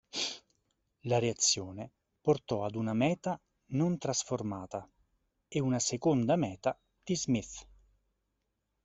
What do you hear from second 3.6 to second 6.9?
non trasformata e una seconda meta